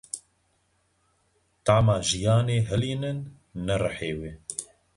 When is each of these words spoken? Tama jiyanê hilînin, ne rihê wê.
Tama 1.65 1.95
jiyanê 2.07 2.59
hilînin, 2.67 3.19
ne 3.65 3.75
rihê 3.83 4.13
wê. 4.19 4.31